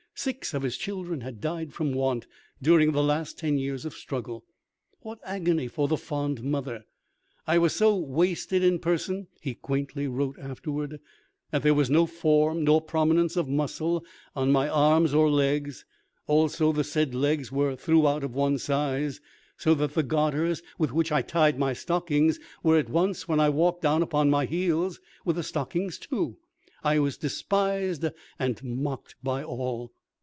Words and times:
Six 0.13 0.53
of 0.53 0.61
his 0.61 0.77
children 0.77 1.21
had 1.21 1.41
died 1.41 1.73
from 1.73 1.93
want 1.93 2.27
during 2.61 2.91
the 2.91 3.01
last 3.01 3.39
ten 3.39 3.57
years 3.57 3.85
of 3.85 3.95
struggle. 3.95 4.45
What 4.99 5.17
agony 5.23 5.67
for 5.67 5.87
the 5.87 5.97
fond 5.97 6.43
mother! 6.43 6.85
"I 7.47 7.57
was 7.57 7.73
so 7.73 7.97
wasted 7.97 8.63
in 8.63 8.77
person," 8.77 9.29
he 9.41 9.55
quaintly 9.55 10.07
wrote 10.07 10.37
afterwards, 10.37 10.97
"that 11.49 11.63
there 11.63 11.73
was 11.73 11.89
no 11.89 12.05
form 12.05 12.63
nor 12.65 12.81
prominence 12.83 13.35
of 13.35 13.47
muscle 13.49 14.05
on 14.35 14.51
my 14.51 14.69
arms 14.69 15.11
or 15.15 15.27
legs; 15.27 15.85
also 16.27 16.71
the 16.71 16.83
said 16.83 17.15
legs 17.15 17.51
were 17.51 17.75
throughout 17.75 18.23
of 18.23 18.35
one 18.35 18.59
size, 18.59 19.21
so 19.57 19.73
that 19.73 19.95
the 19.95 20.03
garters 20.03 20.61
with 20.77 20.91
which 20.93 21.11
I 21.11 21.23
tied 21.23 21.57
my 21.57 21.73
stockings 21.73 22.39
were 22.61 22.77
at 22.77 22.89
once, 22.91 23.27
when 23.27 23.39
I 23.39 23.49
walked, 23.49 23.81
down 23.81 24.03
upon 24.03 24.29
my 24.29 24.45
heels, 24.45 24.99
with 25.25 25.37
the 25.37 25.41
stockings 25.43 25.97
too. 25.97 26.37
I 26.83 26.99
was 26.99 27.17
despised 27.17 28.05
and 28.37 28.63
mocked 28.63 29.15
by 29.23 29.43
all." 29.43 29.91